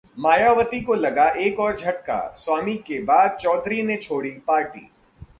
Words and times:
मायावती 0.19 0.79
को 0.81 0.93
लगा 0.93 1.27
एक 1.39 1.59
और 1.59 1.75
झटका, 1.75 2.33
स्वामी 2.35 2.75
के 2.77 3.01
बाद 3.01 3.37
चौधरी 3.41 3.81
ने 3.83 3.97
छोड़ी 3.97 4.31
पार्टी 4.47 4.89